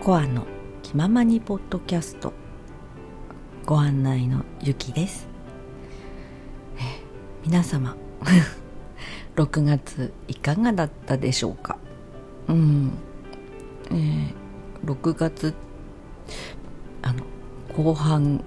[0.00, 0.46] コアの
[0.82, 2.32] 気ままにポッドキャスト。
[3.66, 5.28] ご案内のゆきです、
[6.78, 6.80] え
[7.44, 7.94] 皆様
[9.36, 11.76] 6月いかがだったでしょうか？
[12.48, 12.92] うん。
[13.90, 14.34] えー
[14.86, 15.52] 6月
[17.02, 17.22] あの
[17.76, 18.42] 後半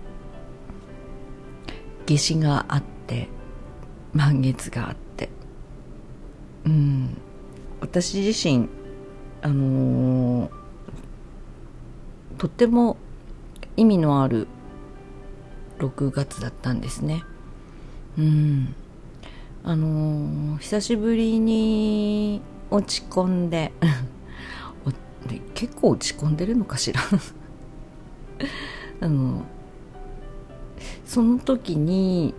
[2.08, 3.30] 夏至があって
[4.14, 5.30] 満月があって。
[6.66, 7.16] うん。
[7.80, 8.68] 私自身
[9.44, 10.63] あのー
[12.38, 12.98] とっても
[13.78, 14.48] 意味のある
[15.80, 17.24] 6月だったんですね。
[18.18, 18.76] うん。
[19.64, 23.72] あのー久しぶりに落ち込んで
[25.56, 27.02] 結構落ち込んでるのかしら？
[29.02, 29.44] あの
[31.06, 32.34] その時に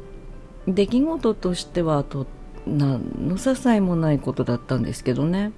[0.67, 2.27] 出来事としてはと
[2.67, 5.53] 何の些細もないことだったんですけどね。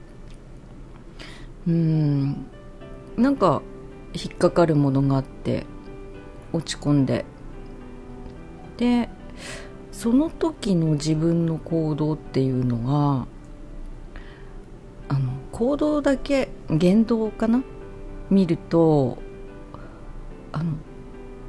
[1.67, 2.47] うん。
[3.17, 3.63] なんか
[4.17, 5.67] 引っかかるものがあって
[6.53, 7.25] 落ち込んで。
[8.77, 9.09] で
[9.93, 13.27] その時の自分の行動っていうのが
[15.09, 17.63] あの行動だけ言動かな？
[18.29, 19.17] 見ると
[20.53, 20.75] あの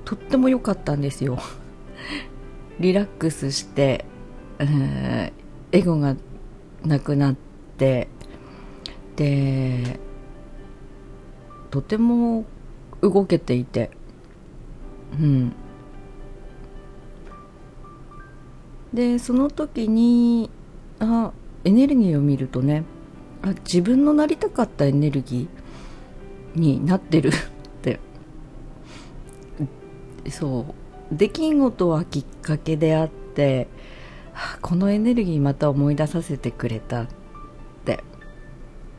[0.05, 1.39] とっても良かったんですよ。
[2.79, 4.05] リラックスして、
[4.59, 6.15] えーエゴが
[6.85, 7.35] なくなっ
[7.77, 8.07] て
[9.17, 9.99] で
[11.71, 12.45] とても
[13.01, 13.91] 動けていて。
[15.13, 15.53] うん。
[18.93, 20.49] でその時に
[20.99, 21.31] あ
[21.65, 22.83] エネルギーを見るとね
[23.43, 27.31] あ自分のなりたかったエネルギーになってる っ
[27.81, 27.99] て。
[30.29, 31.15] そう。
[31.15, 33.67] 出来事はきっかけであって
[34.61, 37.07] このエネルギーまた思い出させてくれたっ
[37.85, 38.03] て。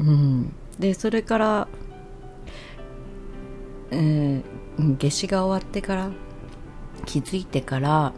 [0.01, 0.53] うん。
[0.79, 1.69] でそれから
[3.91, 4.43] えー
[4.79, 6.11] 夏至が終わってから
[7.05, 8.13] 気づいてから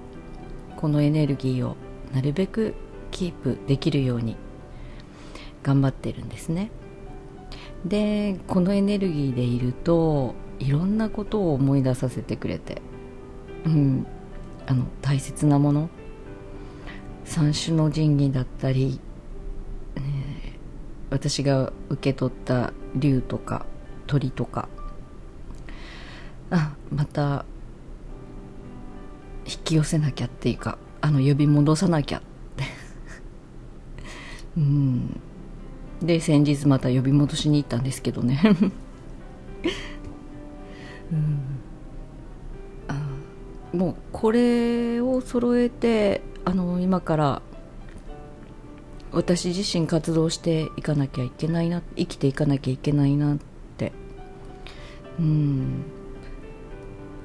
[0.77, 1.77] このエネルギーを
[2.12, 2.75] なるべく
[3.11, 4.37] キープできるように
[5.62, 6.71] 頑張ってるんですね。
[7.84, 12.83] でこのエネルギーでいるといろんなことを思い出させてくれて、
[13.65, 14.06] うん、
[14.67, 15.89] あの大切なもの
[17.25, 19.00] 三種の神器だったり、
[19.97, 20.31] えー
[21.11, 23.67] 私が受け取った竜とか
[24.06, 24.69] 鳥とか
[26.50, 27.44] あまた
[29.47, 32.22] 引き寄せなきゃっていうかあの呼び戻さなきゃっ
[32.56, 32.65] て。
[34.59, 35.21] うん。
[36.03, 38.41] で先日また呼び戻しに行ったんですけどね。
[41.12, 41.41] うん。
[42.88, 42.94] あ
[43.72, 47.43] もうこれを揃えてあの今から
[49.12, 53.38] 私自身活動していかなきゃいけないな生きていかなきゃいけないなっ
[53.77, 53.93] て。
[55.19, 56.00] うん。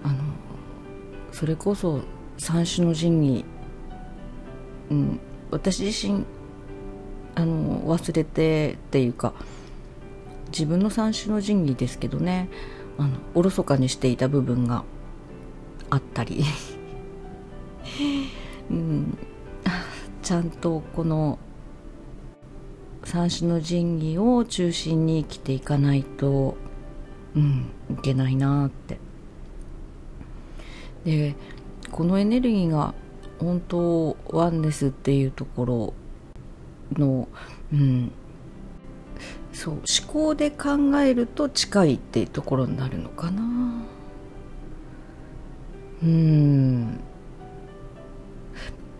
[0.05, 0.13] あの
[1.31, 2.01] それこそ
[2.37, 3.45] 三種の神器、
[4.91, 6.25] うん、私自身
[7.33, 9.33] あの忘れてっていうか
[10.49, 12.49] 自分の三種の神器ですけどね
[12.99, 14.83] あのおろそかにしていた部分が
[15.89, 16.43] あったり、
[18.71, 19.17] うん、
[20.21, 21.39] ちゃんとこの
[23.03, 26.55] 三種の神器を中心に生きていかないと、
[27.35, 28.97] うん、いけないなって。
[31.05, 31.35] で
[31.91, 32.93] このエネルギーが
[33.39, 35.93] 本当ワンネスっていうところ
[36.97, 37.27] の、
[37.71, 38.11] うん、
[39.53, 43.43] そう思考で考えると近いっていうところになるのかな。
[46.03, 46.99] うん。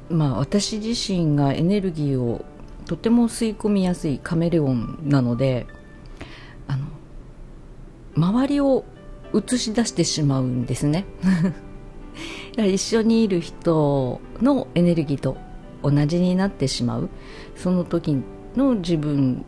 [0.10, 2.46] まあ私自身がエネルギーを
[2.86, 5.66] とても吸い込みやすいカメレオンなので
[6.68, 6.86] あの
[8.16, 8.86] 周りを
[9.34, 11.06] 映し出してしまうんですね。
[12.58, 15.38] 一緒にいる人のエネルギーと
[15.84, 17.10] 同じになってしまう。
[17.56, 18.22] その時
[18.56, 19.46] の自分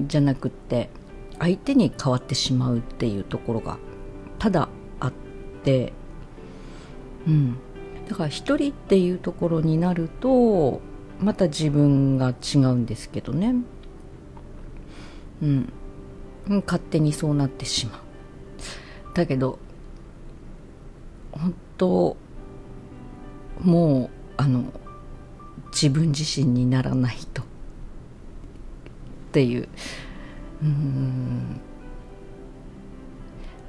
[0.00, 0.90] じゃなくって
[1.38, 3.78] 相手に変わってしまうっていうところが
[4.38, 4.68] ただ
[5.00, 5.12] あっ
[5.62, 5.92] て。
[7.26, 7.56] うん。
[8.08, 10.80] だから一人っていうところになると
[11.20, 13.54] また自分が違うんですけどね。
[15.42, 15.72] うん。
[16.66, 18.00] 勝手にそうなってしまう。
[19.14, 19.58] だけど
[21.32, 22.16] 本当
[23.60, 24.64] もうあの
[25.72, 27.42] 自分自身にならないと。
[27.42, 27.44] っ
[29.32, 29.68] ていう。
[30.62, 30.64] う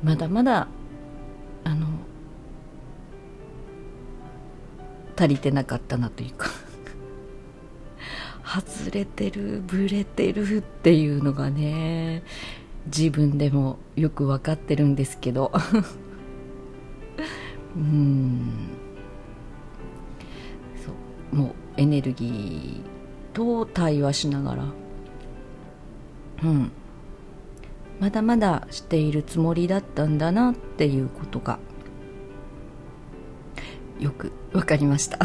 [0.04, 0.68] まだまだ
[1.64, 1.88] あの
[5.16, 6.50] 足りてなかったなというか。
[8.44, 12.24] 外れてるブレてるっていうのがね
[12.88, 15.52] 自分でもよく分かってるんですけど。
[17.76, 18.70] うん。
[20.84, 20.92] そ
[21.32, 21.36] う。
[21.36, 24.64] もうエネルギーと対話しながら。
[26.44, 26.72] うん。
[28.00, 31.60] まだまだしているつもりだったんだなっていうことが
[34.00, 35.20] よく分かりました。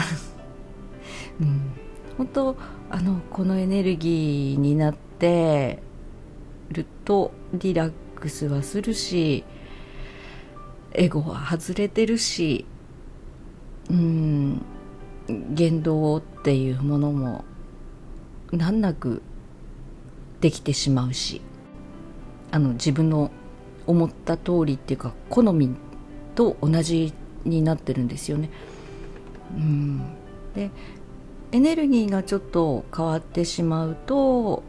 [1.41, 1.71] うん。
[2.19, 2.57] 本当
[2.91, 5.83] あのこのエネルギーになって
[6.71, 9.45] るとリラックスはするし
[10.95, 12.65] エゴは外れてるし
[13.91, 14.63] うん
[15.29, 17.45] 言動っていうものも
[18.53, 19.23] 難なく
[20.41, 21.41] できてしまうし
[22.51, 23.31] あの自分の
[23.87, 25.75] 思った通りっていうか好み
[26.35, 27.13] と同じ
[27.45, 28.51] になってるんですよね。
[29.57, 30.03] うん
[30.55, 30.71] で
[31.53, 34.63] エネルギーがちょっと変わってしまうと、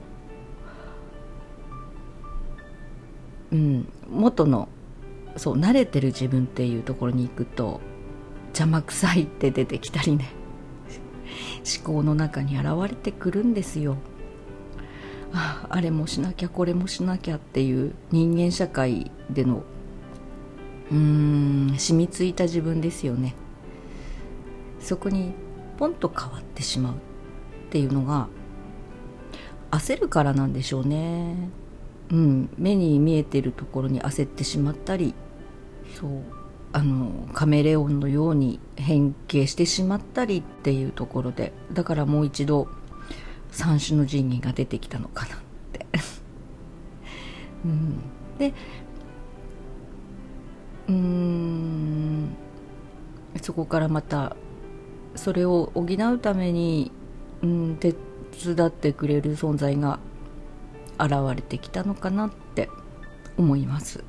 [3.51, 4.69] うん、元の
[5.37, 7.81] そう慣れてる自分っていうところに行くと
[8.47, 10.29] 邪魔くさいって出てきたりね。
[11.83, 13.97] 思考の中に現れてくるんですよ。
[15.33, 19.63] ああれもしなきゃこれもしなきゃっていう人間社会での
[20.89, 23.35] うーん染みついた自分ですよね。
[24.79, 25.33] そこに
[25.77, 26.97] ポンと変わってしまうっ
[27.69, 28.27] ていうのが
[29.71, 31.49] 焦るからなんでしょうね。
[32.11, 35.15] うん目に見えてるところに焦ってしまったり
[35.95, 36.09] そう。
[36.73, 42.67] あのカメレオンのように変形してしまったりっていうところでだからもう一度
[43.49, 45.37] 三種の神器が出てきたのかなっ
[45.71, 45.85] て。
[47.63, 47.97] うん、
[48.37, 48.53] で
[50.89, 52.35] うん。
[53.41, 54.35] そこからまた
[55.15, 56.91] それを補うために、
[57.41, 57.95] うん、手
[58.43, 59.99] 伝ってくれる存在が
[60.99, 62.69] 現れてきたのかなって
[63.37, 64.03] 思います。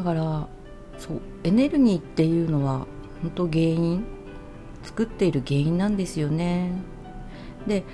[0.00, 0.48] だから
[0.96, 2.86] そうエネルギーっていうのは
[3.20, 4.02] 本当原因
[4.82, 6.72] 作っている原因なんですよね。
[7.66, 7.84] で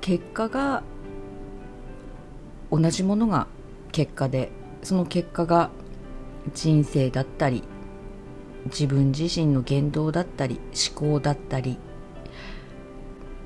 [0.00, 0.82] 結果が
[2.72, 3.46] 同じものが
[3.92, 4.50] 結果で
[4.82, 5.70] その結果が
[6.54, 7.62] 人生だったり
[8.64, 10.58] 自分自身の言動だったり
[10.90, 11.78] 思考だったり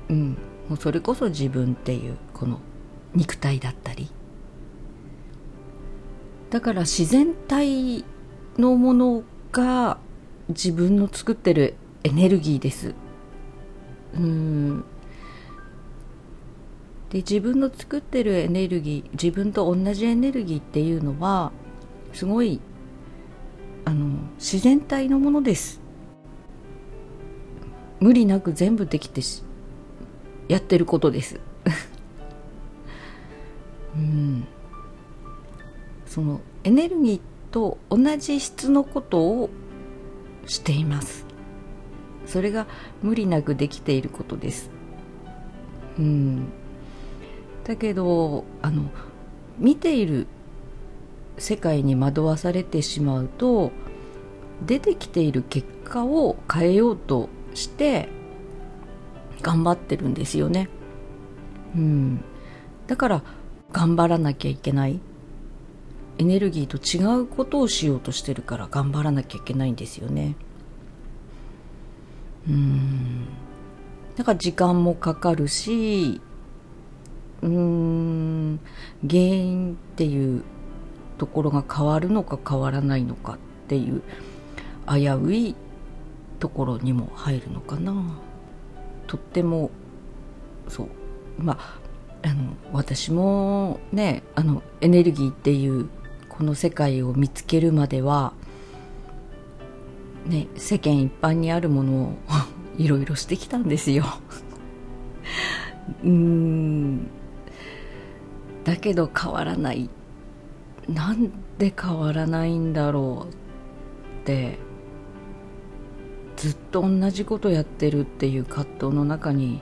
[0.09, 0.29] うん
[0.67, 2.59] もうそれこそ自分っていうこの
[3.13, 4.09] 肉体だったり
[6.49, 8.05] だから自然体
[8.57, 9.97] のものが
[10.49, 12.95] 自分の作ってるエネルギーです。
[14.13, 14.85] うん。
[17.09, 21.51] で自分の作ってるエネルギー自分と同じエネルギーっていうのは
[22.13, 22.59] すごい
[23.85, 25.81] あの自然体のものです。
[27.99, 29.21] 無理なく全部できて
[30.47, 31.39] やってることです。
[33.95, 34.47] うん。
[36.17, 37.19] そのエネルギー
[37.53, 39.51] と同じ質のことを
[40.47, 41.27] しています。
[42.25, 42.65] それが
[43.03, 44.71] 無理なくできていることです。
[45.99, 46.47] うん。
[47.65, 48.89] だけどあの
[49.59, 50.25] 見ている
[51.37, 53.71] 世界に惑わされてしまうと
[54.65, 58.09] 出てきている結果を変えようとして
[59.43, 60.67] 頑張ってるんですよね。
[61.75, 62.23] うん。
[62.87, 63.23] だから
[63.71, 64.99] 頑張らなきゃいけない。
[66.19, 70.35] エネルギーと違うことをしようとしてるから頑張らなきゃいけないんですよね。
[72.47, 73.25] うん。
[74.15, 76.21] だから時間もかかるし
[77.43, 78.59] うん
[79.07, 80.43] 原因っていう
[81.19, 83.37] ところが変わるのか変わらないのかっ
[83.67, 84.01] ていう
[84.87, 85.55] 危うい
[86.39, 87.93] ところにも入るのかな。
[89.05, 89.69] とっても
[90.67, 90.87] そう。
[91.37, 91.79] まあ
[92.23, 95.89] あの私もねあのエネルギーっていう
[96.37, 98.33] この世界を見つけるまでは
[100.27, 102.13] ね世間一般にあるものを
[102.77, 104.05] いろいろしてきたんですよ。
[106.05, 107.07] うん。
[108.63, 109.89] だけど変わらない。
[110.87, 113.33] なんで変わらないんだろう
[114.21, 114.59] って
[116.35, 119.59] ずっと同じことやってるっていう葛藤の中に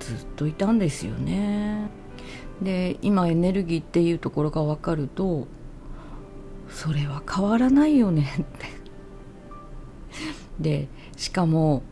[0.00, 1.88] ずっといたんですよね。
[2.60, 5.46] で今エネルギーっていうところが分かると
[6.70, 8.28] それは変わらないよね。
[8.40, 8.66] っ て
[10.60, 11.82] でしかも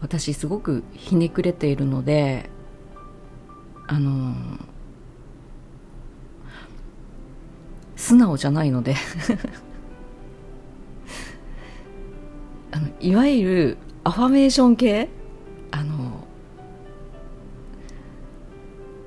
[0.00, 2.50] 私すごくひねくれているので
[3.86, 4.34] あの
[7.96, 8.96] 素直じゃないので。
[12.72, 15.08] あのいわゆるアファメーション系
[15.70, 16.26] あの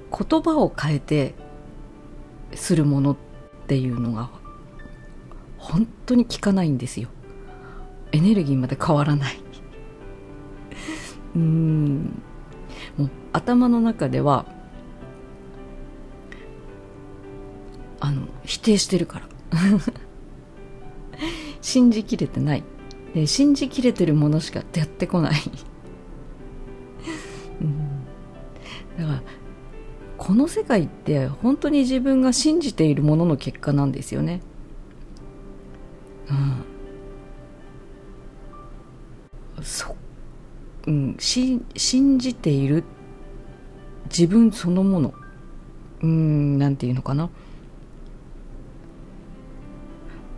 [0.10, 1.36] 言葉を変えて
[2.56, 3.18] するものっ
[3.68, 4.30] ていうのが
[5.68, 7.10] 本当に効かないんですよ。
[8.14, 9.38] エネルギーまで変わらない。
[11.36, 12.22] うん。
[12.98, 14.46] もう頭の中では
[18.00, 19.28] あの否定してるから。
[21.62, 22.64] 信じきれてない。
[23.14, 25.42] で信じきれてるものしかやってこない、
[27.62, 28.06] うん、
[29.00, 29.24] だから
[30.18, 34.42] この世界って本当に自分が信じているものの結果なんですよね。
[36.30, 36.64] うん。
[39.64, 39.96] そ
[40.88, 42.84] うん、し信じている
[44.06, 45.14] 自分そのもの。
[46.02, 47.30] うんなんていうのかな。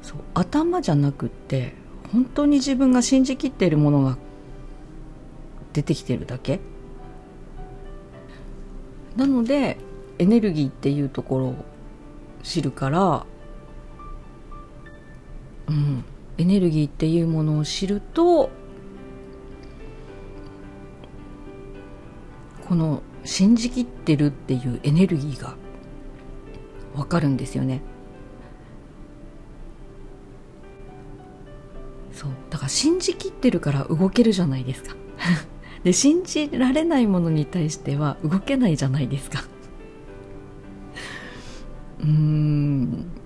[0.01, 1.75] そう頭じゃなくって
[2.11, 4.17] 本当に自分が信じきっているものが
[5.73, 6.59] 出てきてるだけ。
[9.15, 9.77] なので
[10.17, 11.55] エネルギーっていうところを
[12.41, 13.25] 知るから
[15.69, 16.03] うん。
[16.37, 18.49] エネルギーっていうものを知ると
[22.67, 25.55] この信じきってるっていうエネルギーが
[26.95, 27.81] わかるんですよね。
[32.13, 32.31] そう。
[32.49, 34.95] だから信じきってるから動けるじゃないですか。
[35.83, 39.43] で信じられないものに対しては動けないじゃないですか。
[42.01, 43.18] うん。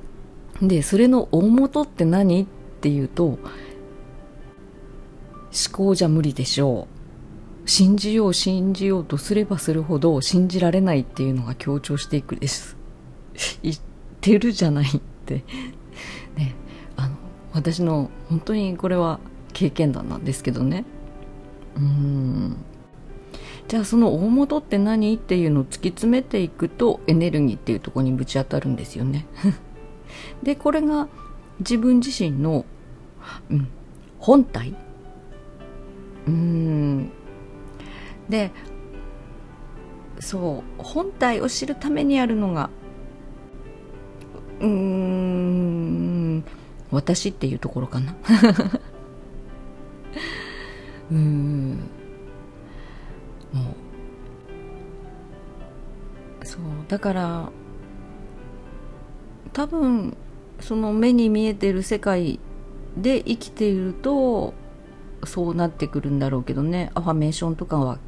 [0.67, 2.43] でそれの大元って何？
[2.43, 2.45] っ
[2.81, 3.39] ていうと思
[5.71, 6.87] 考じゃ無理でしょ
[7.65, 7.69] う。
[7.69, 12.77] 信じよう信じようとすればするほど信じられないっていうのが強調していくです。
[13.61, 13.75] 言っ
[14.21, 15.43] てるじゃないって。
[16.35, 16.55] ね
[16.95, 17.15] あの
[17.53, 19.19] 私の本当にこれは
[19.53, 20.85] 経験談なんですけどね。
[21.75, 22.55] うん。
[23.67, 25.13] じゃあその大元って何？
[25.15, 29.25] っていうのを突き詰めていくとエネルギーっていうとこにぶち当たるんですよね。
[30.41, 31.07] でこれが
[31.59, 32.65] 自分自身の、
[33.49, 33.67] うん、
[34.19, 34.73] 本体？
[36.27, 37.11] うん。
[38.29, 38.51] で
[40.19, 42.69] そう本体を知るためにやるのが
[44.61, 46.43] うん
[46.91, 48.15] 私っていうところかな。
[51.11, 51.79] うん。
[53.51, 53.61] も
[56.41, 56.45] う。
[56.45, 57.49] そうだから
[59.53, 60.17] 多分
[60.59, 62.39] その目に見えてる世界
[62.97, 64.53] で生きていると
[65.25, 66.91] そうなってくるんだろうけどね。
[66.95, 67.99] アファメーションとかは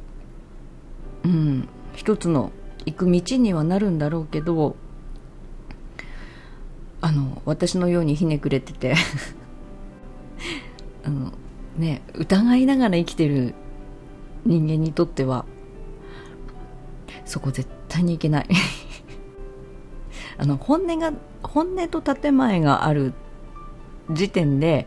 [1.26, 2.52] うん、一つの
[2.84, 4.76] 行く道にはなるんだろうけど
[7.00, 8.94] あの私のようにひねくれてて
[11.02, 11.32] あの
[11.76, 13.54] ね疑いながら生きてる
[14.44, 15.44] 人間にとっては
[17.24, 18.46] そこ絶対にいけない。
[20.38, 21.12] あの本音が
[21.42, 23.12] 本音と建前がある
[24.10, 24.86] 時点で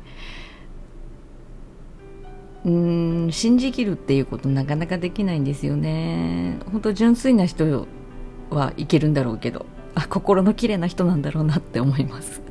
[2.65, 6.59] うん信じきるっていうことなかなかできないんですよね。
[6.71, 7.87] 本当純粋な人
[8.49, 9.65] はいけるんだろうけど
[9.95, 12.41] あ心の綺麗な人なんだろうなって思います、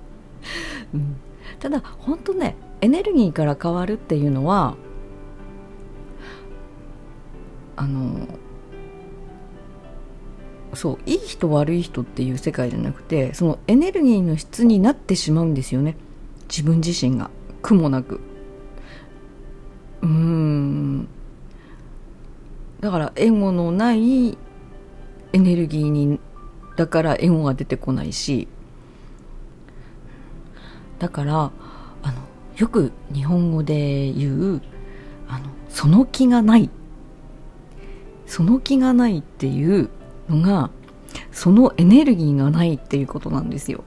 [0.94, 1.16] うん、
[1.60, 4.76] ただ本当ねエネルギーから変わるっていうのは
[7.76, 8.26] あの
[10.74, 15.96] そういい人悪い人っていう世界じゃなくてそのエネルギーの質になってしまうんですよね。
[16.48, 17.30] 自分自身が。
[17.62, 18.20] 苦もなく。
[20.02, 21.08] うん。
[22.80, 24.36] だからエゴのない
[25.32, 26.18] エネルギーに
[26.76, 28.48] だからエゴが出てこないし。
[30.98, 31.52] だから
[32.02, 32.14] あの
[32.56, 34.62] よく日本語で言う
[35.28, 36.68] あのその気がない。
[38.26, 39.90] その気がないっていう
[40.28, 40.70] のが
[41.30, 43.84] そのエネルギーがないっていうことなんですよ。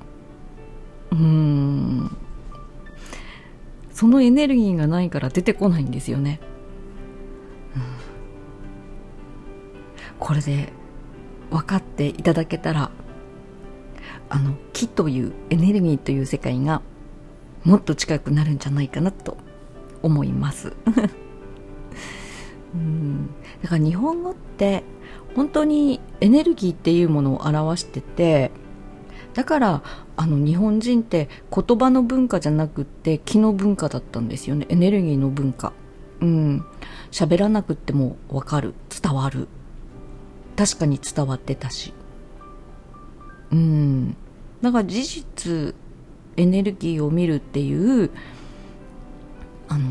[1.11, 2.17] うん。
[3.95, 6.41] そのエネルギーがないから出てこないんですよね、
[7.77, 7.81] うん、
[10.19, 10.73] これで
[11.49, 12.91] 分かっていただけたら
[14.27, 16.81] あの気というエネルギーという世界が
[17.63, 19.37] もっと近くなるんじゃないかなと
[20.03, 20.73] 思います。
[22.75, 23.27] うん。
[23.63, 24.83] だから日本語って
[25.35, 28.51] 本当にエネルギーっていうものを表してて
[29.33, 29.83] だから
[30.15, 34.65] あの日本人って言葉の文化じゃなくって気の文化だったんですよね。
[34.69, 35.73] エネルギーの文化。
[36.21, 36.65] うん。
[37.11, 38.73] 喋らなくても分かる。
[38.89, 39.49] 伝わる。
[40.55, 41.93] 確かに伝わってたし。
[43.51, 44.15] うん。
[44.61, 45.75] だから事実
[46.37, 48.09] エネルギーを見るっていう
[49.67, 49.83] あの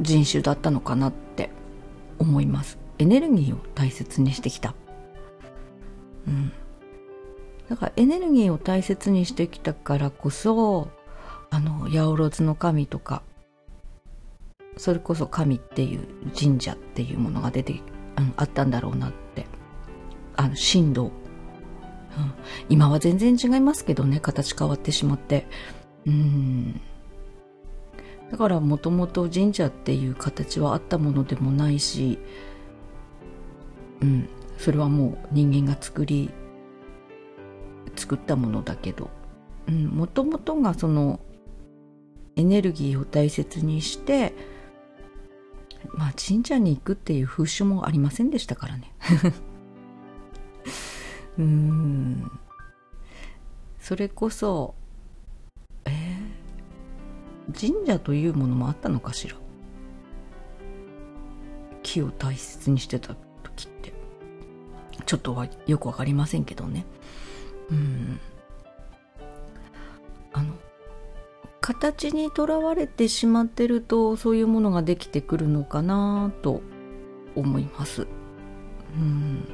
[0.00, 1.50] 人種だったのかなって
[2.18, 2.79] 思います。
[3.00, 4.74] エネルギーを大切にしてきた。
[6.28, 6.52] うん。
[7.70, 10.88] だからエネルギーを大切にしてきたからこそ
[11.50, 13.22] あの八百万の神とか
[14.76, 16.06] それこそ神っていう
[16.38, 17.80] 神社っていうものが出て、
[18.18, 19.46] うん、あったんだろうなって。
[20.36, 21.12] あの神道、うん、
[22.68, 25.46] 今は全然違いますけどね形変わってしまって。
[26.06, 26.80] うん。
[28.30, 32.18] だからもともと神社っていう形はあったものでもないし
[34.00, 34.28] うん。
[34.58, 36.30] それはもう人間が作り
[37.96, 39.10] 作ったものだけど。
[39.68, 41.20] もともとがその
[42.34, 44.34] エネルギーを大切にして
[45.94, 48.92] まあ神社に行くっていう風習もありませんでしたからね。
[51.38, 52.30] うん。
[53.78, 54.74] それこそ
[55.84, 59.36] えー、神社というものもあったのかしら？
[61.82, 63.14] 木を大切にしてた。
[65.10, 66.86] ちょっとはよくわかりませんけどね
[67.68, 68.20] うん
[70.32, 70.54] あの
[71.60, 76.62] 形にとらわれてしまってるとそういうものができてくるのかなと
[77.34, 78.06] 思います。
[78.96, 79.48] うん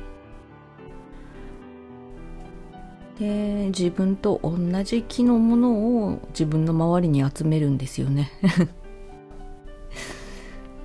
[3.18, 8.30] で自分と同じ木のものを自分の周りに集めるんですよね。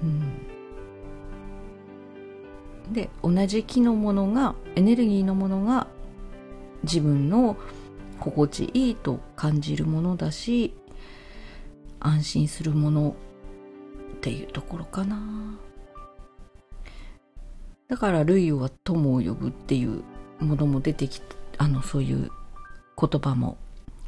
[0.02, 0.51] うん、
[2.92, 5.88] で同じ木のものがエネルギーのものが
[6.84, 7.58] 自分の
[8.20, 10.74] 心地いいと感じるものだし
[12.00, 13.16] 安心するもの
[14.18, 15.18] っていうところかな。
[17.88, 20.04] だから類は友を呼ぶっていう
[20.40, 21.22] ものも出てき
[21.58, 22.32] あのそういう
[22.98, 23.58] 言葉も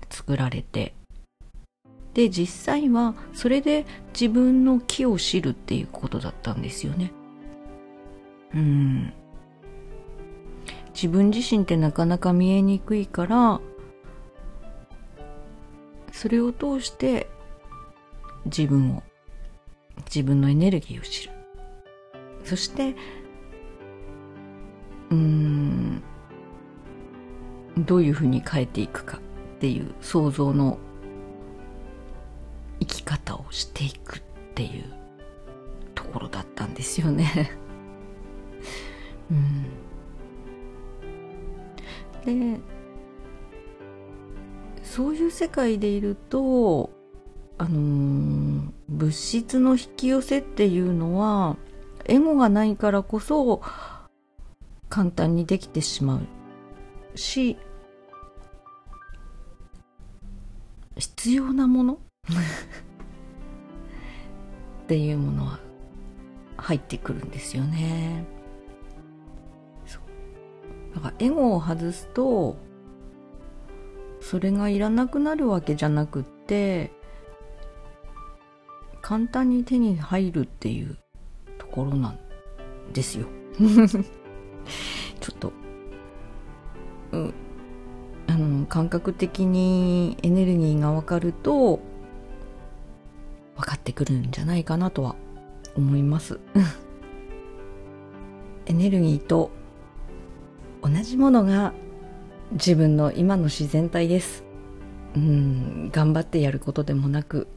[0.10, 0.94] 作られて。
[2.14, 7.12] で実際はそれで自分の木を知るっていうことだったんですよね。
[8.54, 9.14] うん。
[10.94, 13.60] 自分自身ってなかなか見えにくいから
[16.12, 17.28] それを通して
[18.46, 19.04] 自分を
[20.06, 21.34] 自分のエネルギーを知る。
[22.44, 22.96] そして
[25.10, 26.04] うん
[27.78, 30.78] どういうふうに変えていくかっていう想像の
[32.80, 34.22] 生き方をしていくっ
[34.54, 34.86] ていう
[35.96, 37.63] ところだったんですよね。
[39.32, 39.66] うん。
[42.56, 42.60] で
[44.84, 46.90] そういう世界でいると
[47.58, 51.58] あのー、物質の引き寄せっていうのは
[52.06, 53.62] エゴがないからこそ
[54.90, 57.18] 簡単にできてしまう。
[57.18, 57.58] し
[60.96, 61.94] 必要なもの？
[61.94, 61.98] っ
[64.88, 65.60] ていうものは
[66.58, 68.26] 入ってくるんですよね。
[70.96, 72.56] だからエゴを外すと
[74.22, 76.92] それがいらなくなるわけじゃなくって
[79.02, 80.98] 簡単に手に入るっていう
[81.58, 82.20] ところなん
[82.94, 83.28] ですよ。
[85.20, 85.52] ちょっと
[87.12, 87.34] うん。
[88.28, 91.80] あの感覚的にエネルギーが分かると
[93.58, 95.16] 分かってくるんじゃないかなとは
[95.76, 96.40] 思います。
[98.66, 99.52] エネルギーと
[100.84, 101.74] 同じものが
[102.52, 104.44] 自分の今の自然体です。
[105.16, 107.48] うん頑張ってやることでもなく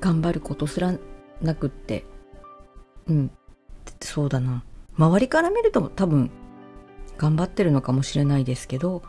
[0.00, 0.94] 頑張ることすら
[1.42, 2.04] なくって
[3.06, 3.30] うん
[4.00, 4.64] そうだな。
[4.96, 6.30] 周りから見ると多分
[7.16, 9.02] 頑張ってるのかもしれないですけど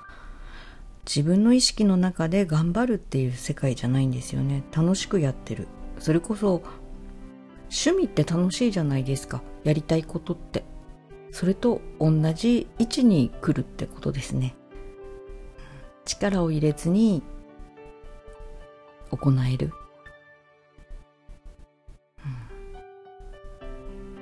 [1.05, 4.63] 自分の意識の中で頑張るっていう世界じゃないんですよね。
[4.71, 5.67] 楽しくやってる。
[5.97, 6.61] それこそ
[7.69, 9.41] 趣味って楽しいじゃないですか。
[9.63, 10.63] やりたいことって。
[11.31, 14.55] それと同じ位置に来るってことですね。
[16.05, 17.23] 力を入れずに
[19.11, 19.71] 行える、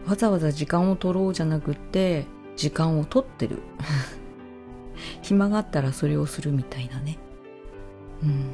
[0.04, 3.60] うん、わざわざ時間を取ろうじゃなくって時間を取ってる。
[5.24, 7.18] 暇があったらそれをするみたいなね。
[8.24, 8.46] うん。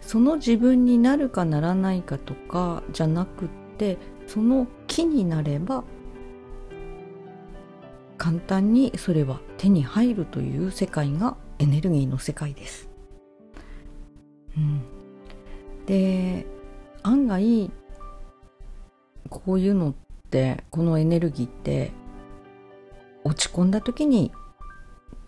[0.00, 5.84] その自分になるかならないかとかじゃなくってその木になれば
[8.18, 12.88] 簡単にそれは手に入るという世界がエネルギーの世界です。
[14.56, 14.82] うん、
[15.86, 16.46] で
[17.02, 17.70] 案外
[19.30, 19.94] こういうのっ
[20.30, 21.90] てこのエネルギーって
[23.24, 24.30] 落ち込んだ時に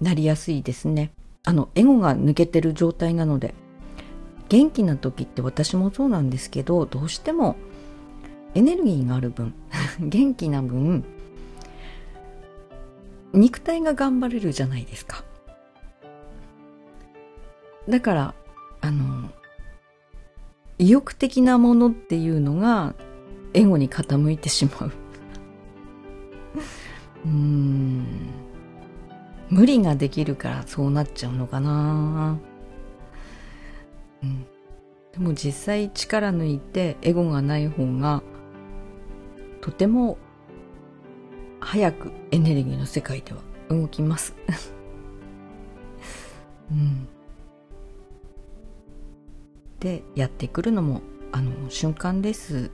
[0.01, 1.13] なりやすいですね。
[1.45, 3.55] あのエゴが抜けてる状態なので
[4.49, 7.57] 元気な時って私もそうなんですけどどうしても
[8.55, 9.53] エネルギーがある分
[10.01, 11.05] 元気な分
[13.33, 15.25] 肉体が頑張れるじゃないですか。
[17.89, 18.35] だから
[18.81, 19.29] あの
[20.79, 22.95] 意欲的なものっていうのが
[23.53, 24.93] エゴに傾いてしまう。
[27.27, 28.05] うん。
[29.51, 32.39] 無理ができるからそうなっちゃうのかな。
[34.23, 34.47] うん。
[35.13, 38.23] でも実際力抜いてエゴがない方が
[39.65, 40.19] とても
[41.59, 44.35] 早くエネルギーの世界では動きます。
[46.71, 47.09] うん。
[49.81, 51.01] でやってくるのも
[51.33, 52.73] あの瞬間です。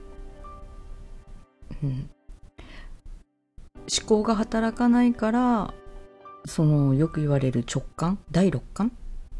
[1.81, 2.09] うん。
[3.89, 5.73] 思考が働かないから
[6.43, 8.91] そのよく言われる直感第六感っ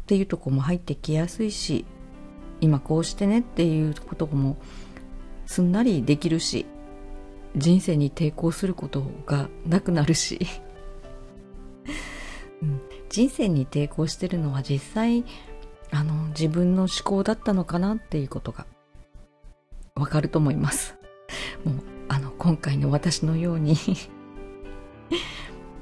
[0.06, 1.84] ていうとこも入ってきやすいし
[2.62, 4.56] 今こうしてねっていうことも
[5.44, 6.64] すんなりできるし
[7.56, 10.46] 人生に抵抗することがなくなるし、
[12.62, 15.24] うん、人生に抵抗してるのは実際
[15.90, 18.66] あの自分の思考だったのかなっていうことが
[19.94, 20.96] わかると思います。
[21.64, 21.74] もう
[22.08, 23.76] あの今回の私のように。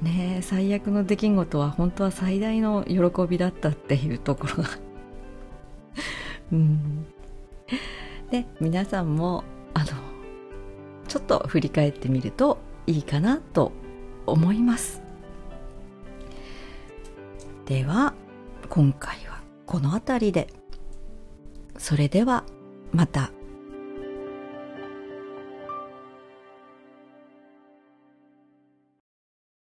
[0.01, 4.69] ねえ最悪の出来事は本当は最大の喜びだったっていうところが。
[6.51, 7.05] うん。
[8.31, 10.10] で皆さんもあの
[11.11, 13.73] ちょっと振り返ってみるといいかなと
[14.25, 15.01] 思います。
[17.65, 18.13] では
[18.69, 20.47] 今回はこの辺りで。
[21.77, 22.45] それでは
[22.93, 23.33] また。